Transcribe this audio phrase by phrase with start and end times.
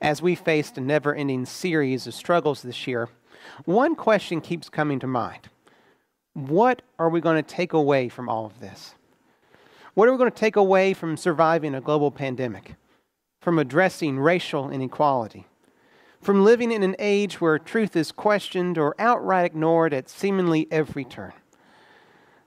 [0.00, 3.08] As we faced a never ending series of struggles this year,
[3.64, 5.48] one question keeps coming to mind
[6.32, 8.94] What are we going to take away from all of this?
[9.94, 12.74] What are we going to take away from surviving a global pandemic?
[13.40, 15.46] From addressing racial inequality?
[16.20, 21.04] From living in an age where truth is questioned or outright ignored at seemingly every
[21.04, 21.34] turn?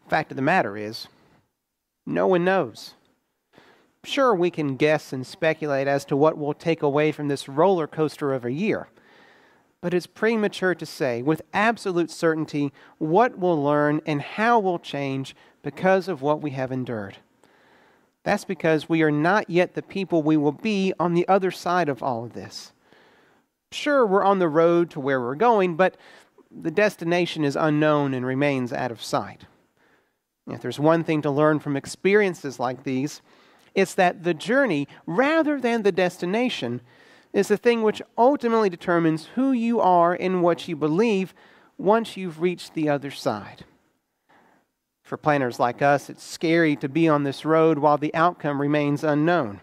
[0.10, 1.08] Fact of the matter is,
[2.06, 2.96] no one knows.
[4.08, 7.88] Sure, we can guess and speculate as to what we'll take away from this roller
[7.88, 8.88] coaster of a year,
[9.82, 15.36] but it's premature to say with absolute certainty what we'll learn and how we'll change
[15.62, 17.18] because of what we have endured.
[18.24, 21.90] That's because we are not yet the people we will be on the other side
[21.90, 22.72] of all of this.
[23.74, 25.98] Sure, we're on the road to where we're going, but
[26.50, 29.42] the destination is unknown and remains out of sight.
[30.48, 33.22] If there's one thing to learn from experiences like these,
[33.78, 36.82] it's that the journey, rather than the destination,
[37.32, 41.36] is the thing which ultimately determines who you are and what you believe
[41.78, 43.66] once you've reached the other side.
[45.04, 49.04] For planners like us, it's scary to be on this road while the outcome remains
[49.04, 49.62] unknown.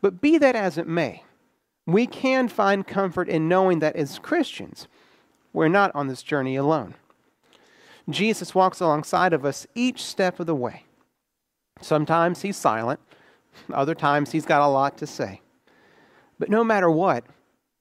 [0.00, 1.24] But be that as it may,
[1.86, 4.86] we can find comfort in knowing that as Christians,
[5.52, 6.94] we're not on this journey alone.
[8.08, 10.84] Jesus walks alongside of us each step of the way.
[11.80, 13.00] Sometimes he's silent,
[13.72, 15.40] other times he's got a lot to say.
[16.38, 17.24] But no matter what,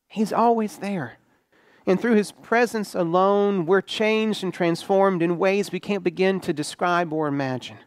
[0.07, 1.17] he's always there.
[1.85, 6.53] And through his presence alone, we're changed and transformed in ways we can't begin to
[6.53, 7.77] describe or imagine.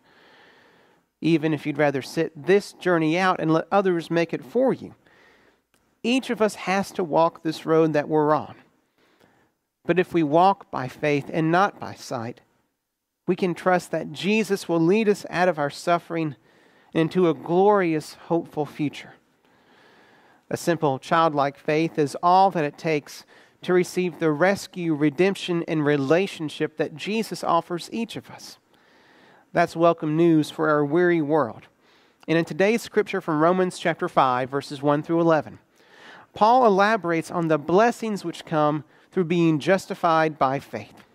[1.22, 4.94] Even if you'd rather sit this journey out and let others make it for you,
[6.02, 8.54] each of us has to walk this road that we're on.
[9.86, 12.42] But if we walk by faith and not by sight,
[13.26, 16.36] we can trust that Jesus will lead us out of our suffering
[16.96, 19.14] into a glorious, hopeful future.
[20.48, 23.26] A simple, childlike faith is all that it takes
[23.60, 28.58] to receive the rescue, redemption, and relationship that Jesus offers each of us.
[29.52, 31.64] That's welcome news for our weary world.
[32.26, 35.58] And in today's scripture from Romans chapter 5, verses 1 through 11,
[36.32, 41.05] Paul elaborates on the blessings which come through being justified by faith.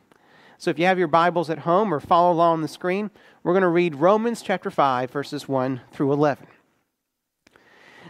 [0.61, 3.09] So if you have your Bibles at home or follow along on the screen,
[3.41, 6.45] we're going to read Romans chapter 5, verses 1 through 11.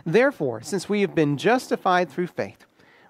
[0.06, 2.66] Therefore, since we have been justified through faith,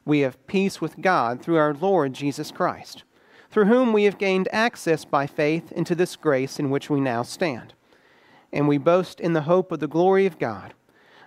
[0.06, 3.04] we have peace with God through our Lord Jesus Christ,
[3.50, 7.24] through whom we have gained access by faith into this grace in which we now
[7.24, 7.74] stand.
[8.54, 10.76] And we boast in the hope of the glory of God.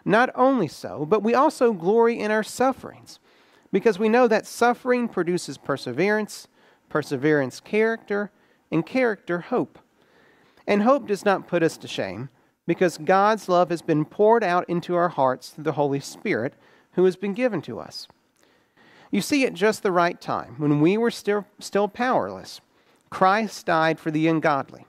[0.04, 3.18] Not only so, but we also glory in our sufferings,
[3.72, 6.46] because we know that suffering produces perseverance,
[6.94, 8.30] perseverance, character,
[8.70, 9.80] and character, hope.
[10.64, 12.28] And hope does not put us to shame,
[12.68, 16.54] because God's love has been poured out into our hearts through the Holy Spirit
[16.92, 18.06] who has been given to us.
[19.10, 22.60] You see, at just the right time, when we were still, still powerless,
[23.10, 24.86] Christ died for the ungodly.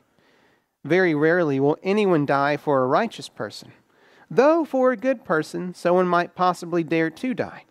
[0.83, 3.71] Very rarely will anyone die for a righteous person,
[4.29, 7.63] though for a good person, someone might possibly dare to die.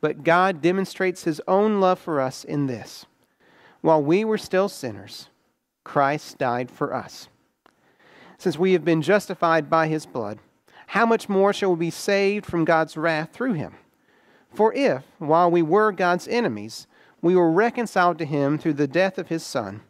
[0.00, 3.06] But God demonstrates his own love for us in this
[3.84, 5.28] while we were still sinners,
[5.84, 7.28] Christ died for us.
[8.38, 10.38] Since we have been justified by his blood,
[10.86, 13.74] how much more shall we be saved from God's wrath through him?
[14.54, 16.86] For if, while we were God's enemies,
[17.20, 19.82] we were reconciled to him through the death of his Son,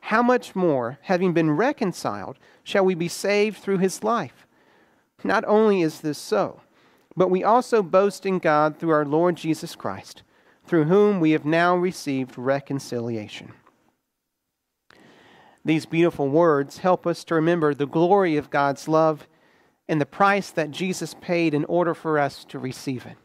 [0.00, 4.44] how much more, having been reconciled, shall we be saved through his life?
[5.22, 6.62] Not only is this so,
[7.16, 10.24] but we also boast in God through our Lord Jesus Christ,
[10.70, 13.50] through whom we have now received reconciliation.
[15.64, 19.26] These beautiful words help us to remember the glory of God's love
[19.88, 23.16] and the price that Jesus paid in order for us to receive it.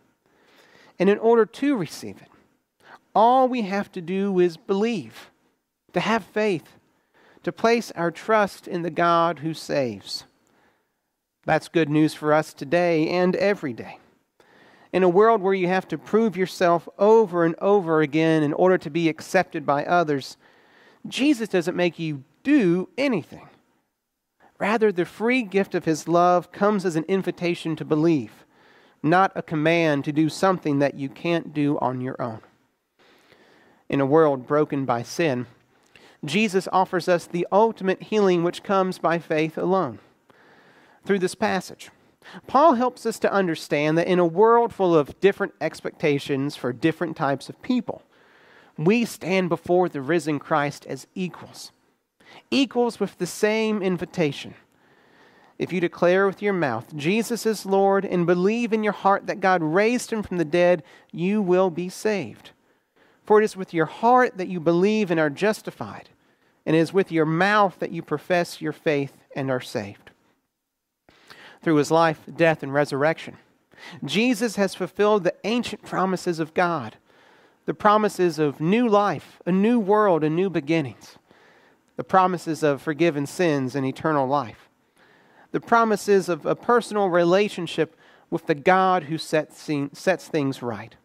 [0.97, 2.31] And in order to receive it,
[3.13, 5.29] all we have to do is believe,
[5.94, 6.79] to have faith,
[7.44, 10.23] to place our trust in the God who saves.
[11.45, 14.00] That's good news for us today and every day.
[14.95, 18.77] In a world where you have to prove yourself over and over again in order
[18.77, 20.38] to be accepted by others,
[21.06, 23.50] Jesus doesn't make you do anything.
[24.57, 28.45] Rather, the free gift of his love comes as an invitation to believe
[29.03, 32.39] not a command to do something that you can't do on your own.
[33.89, 35.45] In a world broken by sin,
[36.24, 40.00] Jesus offers us the ultimate healing which comes by faith alone.
[41.03, 41.91] Through this passage,
[42.48, 47.16] Paul helps us to understand that in a world full of different expectations for different
[47.16, 48.01] types of people,
[48.77, 51.72] we stand before the risen Christ as equals,
[52.51, 54.56] equals with the same invitation
[55.57, 59.39] if you declare with your mouth, Jesus is Lord, and believe in your heart that
[59.39, 60.83] God raised him from the dead,
[61.13, 62.51] you will be saved.
[63.25, 66.10] For it is with your heart that you believe and are justified,
[66.66, 70.12] and it is with your mouth that you profess your faith and are saved.
[71.65, 73.38] Through his life, death, and resurrection,
[74.03, 76.97] Jesus has fulfilled the ancient promises of God,
[77.65, 81.17] the promises of new life, a new world, and new beginnings,
[81.97, 84.69] the promises of forgiven sins and eternal life
[85.53, 87.95] the promises of a personal relationship
[88.29, 90.95] with the God who sets, sets things right.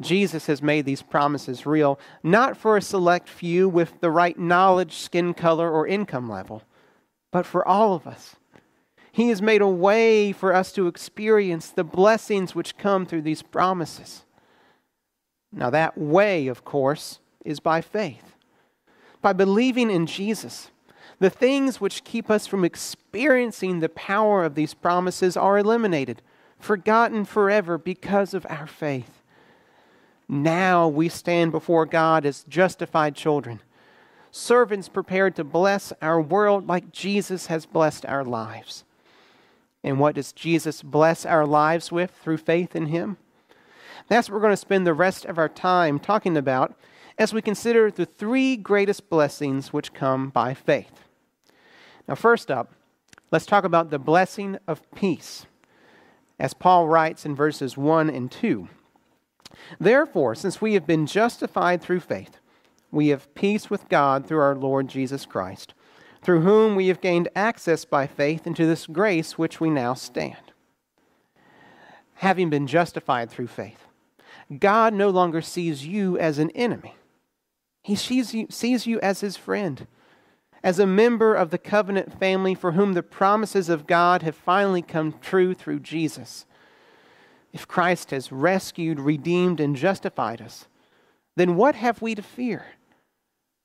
[0.00, 4.94] Jesus has made these promises real, not for a select few with the right knowledge,
[4.94, 6.62] skin color, or income level,
[7.30, 8.36] but for all of us.
[9.14, 13.42] He has made a way for us to experience the blessings which come through these
[13.42, 14.24] promises.
[15.52, 18.34] Now, that way, of course, is by faith.
[19.22, 20.72] By believing in Jesus,
[21.20, 26.20] the things which keep us from experiencing the power of these promises are eliminated,
[26.58, 29.22] forgotten forever because of our faith.
[30.28, 33.60] Now we stand before God as justified children,
[34.32, 38.82] servants prepared to bless our world like Jesus has blessed our lives.
[39.84, 43.18] And what does Jesus bless our lives with through faith in Him?
[44.08, 46.74] That's what we're going to spend the rest of our time talking about
[47.18, 51.04] as we consider the three greatest blessings which come by faith.
[52.08, 52.72] Now, first up,
[53.30, 55.46] let's talk about the blessing of peace,
[56.38, 58.68] as Paul writes in verses 1 and 2.
[59.78, 62.38] Therefore, since we have been justified through faith,
[62.90, 65.74] we have peace with God through our Lord Jesus Christ,
[66.24, 70.52] through whom we have gained access by faith into this grace which we now stand.
[72.16, 73.86] Having been justified through faith,
[74.58, 76.96] God no longer sees you as an enemy.
[77.82, 79.86] He sees you, sees you as his friend
[80.64, 84.80] as a member of the covenant family for whom the promises of God have finally
[84.80, 86.46] come true through Jesus.
[87.52, 90.66] If Christ has rescued, redeemed, and justified us,
[91.36, 92.64] then what have we to fear?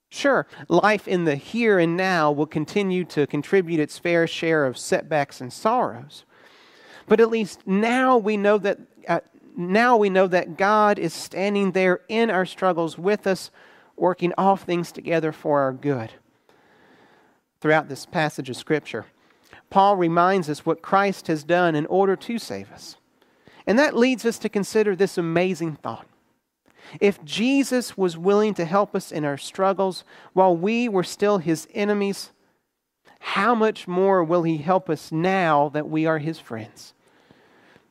[0.09, 4.77] Sure, life in the here and now will continue to contribute its fair share of
[4.77, 6.25] setbacks and sorrows.
[7.07, 9.19] But at least now we know that uh,
[9.55, 13.51] now we know that God is standing there in our struggles with us,
[13.97, 16.11] working all things together for our good
[17.59, 19.05] throughout this passage of Scripture.
[19.69, 22.95] Paul reminds us what Christ has done in order to save us.
[23.67, 26.07] And that leads us to consider this amazing thought.
[26.99, 30.03] If Jesus was willing to help us in our struggles
[30.33, 32.31] while we were still his enemies,
[33.19, 36.93] how much more will he help us now that we are his friends?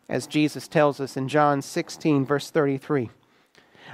[0.09, 3.11] As Jesus tells us in John 16, verse 33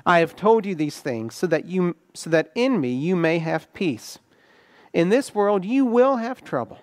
[0.06, 3.38] I have told you these things so that, you, so that in me you may
[3.38, 4.18] have peace.
[4.92, 6.78] In this world you will have trouble,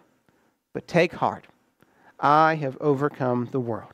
[0.74, 1.48] but take heart.
[2.20, 3.94] I have overcome the world.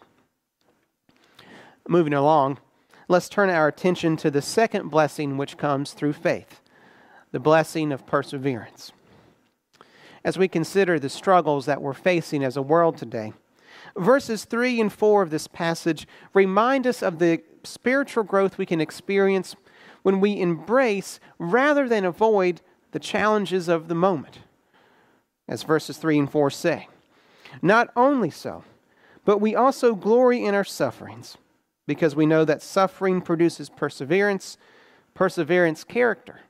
[1.88, 2.60] Moving along,
[3.08, 6.62] let's turn our attention to the second blessing which comes through faith
[7.34, 8.94] the blessing of perseverance.
[10.24, 13.34] As we consider the struggles that we're facing as a world today,
[13.98, 18.80] verses 3 and 4 of this passage remind us of the spiritual growth we can
[18.80, 19.56] experience
[20.04, 22.62] when we embrace rather than avoid
[22.92, 24.40] the challenges of the moment,
[25.48, 26.88] as verses 3 and 4 say.
[27.62, 28.64] Not only so,
[29.26, 31.38] but we also glory in our sufferings,
[31.88, 34.58] because we know that suffering produces perseverance,
[35.14, 36.42] perseverance, character,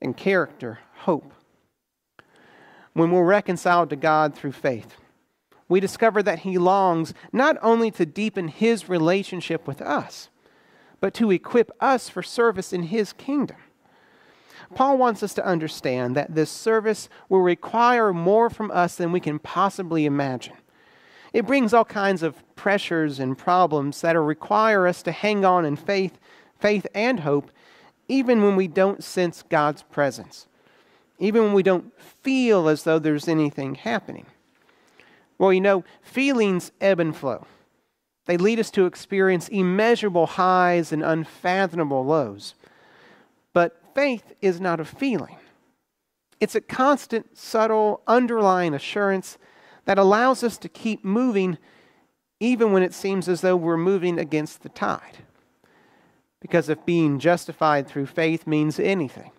[0.00, 1.32] and character, hope.
[2.94, 4.96] When we're reconciled to God through faith,
[5.68, 10.30] we discover that He longs not only to deepen His relationship with us,
[11.00, 13.58] but to equip us for service in His kingdom.
[14.74, 19.20] Paul wants us to understand that this service will require more from us than we
[19.20, 20.56] can possibly imagine.
[21.32, 25.76] It brings all kinds of pressures and problems that require us to hang on in
[25.76, 26.18] faith,
[26.58, 27.50] faith and hope,
[28.08, 30.46] even when we don't sense God's presence,
[31.18, 34.26] even when we don't feel as though there's anything happening.
[35.38, 37.46] Well, you know, feelings ebb and flow.
[38.26, 42.54] They lead us to experience immeasurable highs and unfathomable lows.
[43.54, 45.36] But faith is not a feeling,
[46.40, 49.38] it's a constant, subtle, underlying assurance
[49.88, 51.56] that allows us to keep moving
[52.40, 55.20] even when it seems as though we're moving against the tide.
[56.40, 59.30] Because if being justified through faith means anything,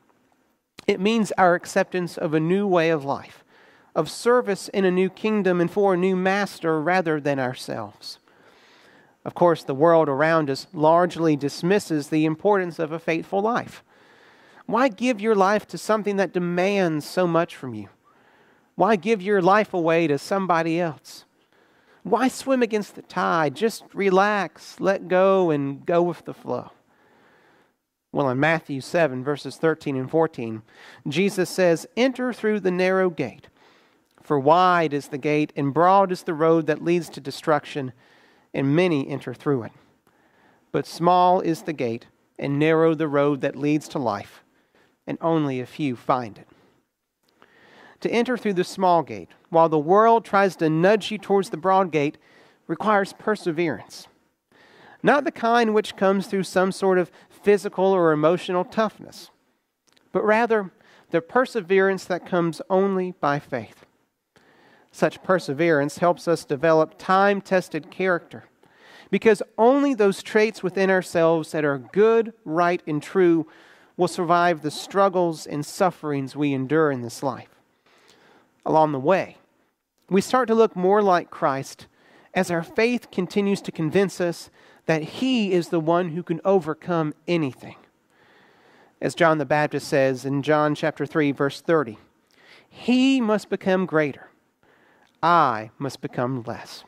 [0.87, 3.43] it means our acceptance of a new way of life,
[3.93, 8.17] of service in a new kingdom and for a new master rather than ourselves.
[9.23, 13.83] Of course, the world around us largely dismisses the importance of a faithful life.
[14.65, 17.89] Why give your life to something that demands so much from you?
[18.79, 21.25] Why give your life away to somebody else?
[22.03, 23.53] Why swim against the tide?
[23.53, 26.71] Just relax, let go, and go with the flow.
[28.13, 30.61] Well, in Matthew 7, verses 13 and 14,
[31.09, 33.49] Jesus says, Enter through the narrow gate.
[34.23, 37.91] For wide is the gate, and broad is the road that leads to destruction,
[38.53, 39.73] and many enter through it.
[40.71, 42.05] But small is the gate,
[42.37, 44.41] and narrow the road that leads to life,
[45.05, 46.47] and only a few find it.
[48.01, 51.57] To enter through the small gate, while the world tries to nudge you towards the
[51.57, 52.17] broad gate,
[52.67, 54.07] requires perseverance.
[55.01, 59.31] Not the kind which comes through some sort of physical or emotional toughness,
[60.11, 60.71] but rather
[61.11, 63.85] the perseverance that comes only by faith.
[64.91, 68.45] Such perseverance helps us develop time tested character
[69.11, 73.47] because only those traits within ourselves that are good, right, and true
[73.97, 77.58] will survive the struggles and sufferings we endure in this life.
[78.69, 79.37] Along the way,
[80.11, 81.87] we start to look more like Christ
[82.35, 84.51] as our faith continues to convince us
[84.85, 87.77] that He is the one who can overcome anything.
[89.01, 91.97] As John the Baptist says in John chapter 3, verse 30,
[92.69, 94.29] He must become greater,
[95.23, 96.83] I must become less.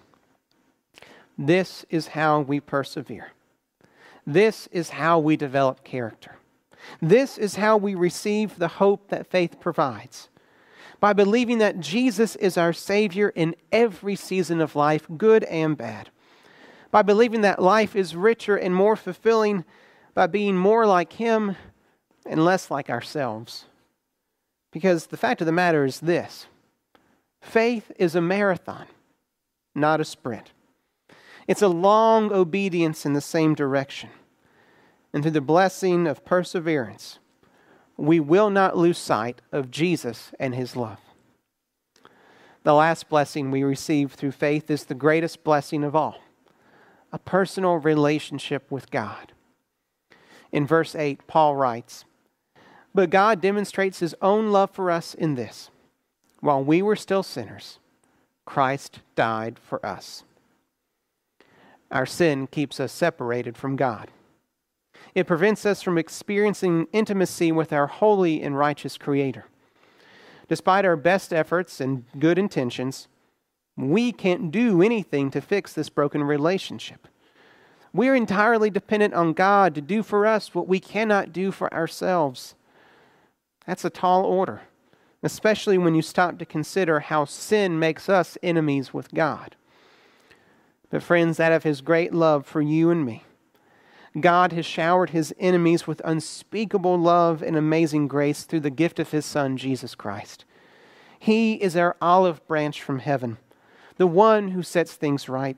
[1.36, 3.32] This is how we persevere.
[4.24, 6.38] This is how we develop character.
[7.02, 10.30] This is how we receive the hope that faith provides.
[11.02, 16.10] By believing that Jesus is our Savior in every season of life, good and bad.
[16.92, 19.66] By believing that life is richer and more fulfilling
[20.14, 21.56] by being more like Him
[22.26, 23.66] and less like ourselves.
[24.72, 26.48] Because the fact of the matter is this
[27.42, 28.86] faith is a marathon,
[29.76, 30.52] not a sprint.
[31.48, 34.10] It's a long obedience in the same direction.
[35.14, 37.20] And through the blessing of perseverance,
[38.06, 41.00] we will not lose sight of Jesus and his love.
[42.64, 46.20] The last blessing we receive through faith is the greatest blessing of all
[47.14, 49.34] a personal relationship with God.
[50.52, 52.06] In verse 8, Paul writes,
[52.96, 55.70] But God demonstrates his own love for us in this
[56.42, 57.80] while we were still sinners,
[58.46, 60.24] Christ died for us.
[61.92, 64.10] Our sin keeps us separated from God.
[65.14, 69.46] It prevents us from experiencing intimacy with our holy and righteous Creator.
[70.48, 73.08] Despite our best efforts and good intentions,
[73.78, 77.08] we can't do anything to fix this broken relationship.
[77.94, 82.56] We're entirely dependent on God to do for us what we cannot do for ourselves.
[83.66, 84.62] That's a tall order,
[85.24, 89.56] especially when you stop to consider how sin makes us enemies with God.
[90.90, 93.24] But, friends, out of His great love for you and me,
[94.20, 99.12] God has showered His enemies with unspeakable love and amazing grace through the gift of
[99.12, 100.46] His Son, Jesus Christ.
[101.18, 103.38] He is our olive branch from heaven,
[103.98, 105.58] the one who sets things right,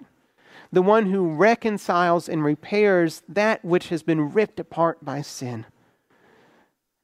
[0.71, 5.65] the one who reconciles and repairs that which has been ripped apart by sin.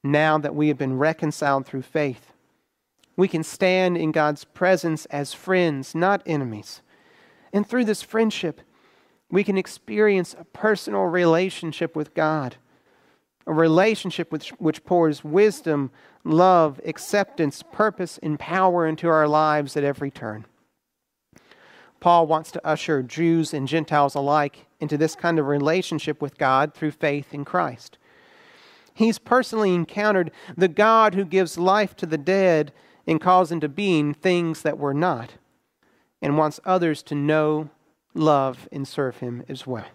[0.03, 2.31] Now that we have been reconciled through faith,
[3.15, 6.81] we can stand in God's presence as friends, not enemies
[7.53, 8.61] and through this friendship,
[9.31, 12.55] we can experience a personal relationship with God,
[13.45, 15.91] a relationship which, which pours wisdom,
[16.23, 20.45] love, acceptance, purpose, and power into our lives at every turn.
[21.99, 26.73] Paul wants to usher Jews and Gentiles alike into this kind of relationship with God
[26.73, 27.97] through faith in Christ.
[28.93, 32.73] He's personally encountered the God who gives life to the dead
[33.05, 35.33] and calls into being things that were not
[36.21, 37.69] and wants others to know,
[38.19, 39.87] love, and serve Him as well.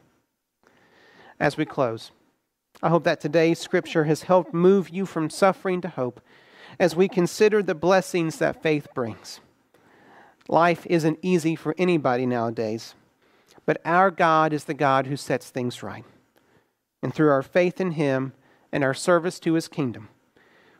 [1.39, 2.11] As we close,
[2.83, 6.21] I hope that today's scripture has helped move you from suffering to hope
[6.79, 9.41] as we consider the blessings that faith brings.
[10.49, 12.95] Life isn't easy for anybody nowadays,
[13.65, 16.05] but our God is the God who sets things right.
[17.03, 18.33] And through our faith in Him
[18.73, 20.09] and our service to His kingdom,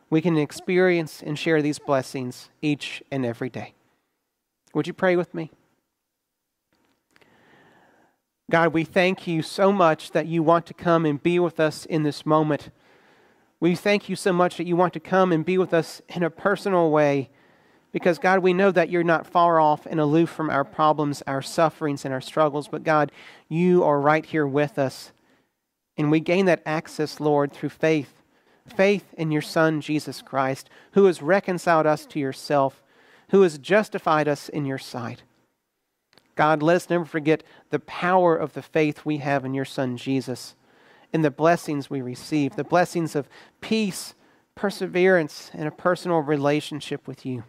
[0.09, 3.73] we can experience and share these blessings each and every day.
[4.73, 5.51] Would you pray with me?
[8.49, 11.85] God, we thank you so much that you want to come and be with us
[11.85, 12.69] in this moment.
[13.59, 16.23] We thank you so much that you want to come and be with us in
[16.23, 17.29] a personal way
[17.91, 21.41] because, God, we know that you're not far off and aloof from our problems, our
[21.41, 23.11] sufferings, and our struggles, but, God,
[23.47, 25.11] you are right here with us.
[25.97, 28.21] And we gain that access, Lord, through faith
[28.67, 32.81] faith in your Son, Jesus Christ, who has reconciled us to yourself
[33.29, 35.23] who has justified us in your sight.
[36.35, 39.97] God, let us never forget the power of the faith we have in your Son,
[39.97, 40.55] Jesus,
[41.13, 43.29] and the blessings we receive, the blessings of
[43.61, 44.13] peace,
[44.53, 47.43] perseverance, and a personal relationship with you.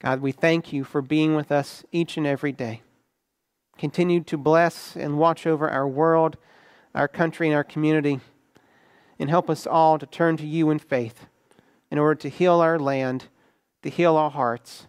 [0.00, 2.82] God, we thank you for being with us each and every day.
[3.76, 6.36] Continue to bless and watch over our world,
[6.94, 8.20] our country, and our community,
[9.18, 11.26] and help us all to turn to you in faith
[11.90, 13.24] in order to heal our land,
[13.82, 14.86] to heal our hearts,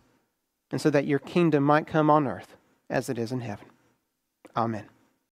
[0.72, 2.56] and so that your kingdom might come on earth
[2.90, 3.68] as it is in heaven.
[4.56, 4.86] Amen.